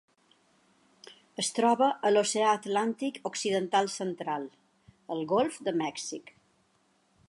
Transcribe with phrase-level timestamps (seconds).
[1.43, 4.49] Es troba a l'Oceà Atlàntic occidental central:
[5.17, 6.39] el Golf de Mèxic.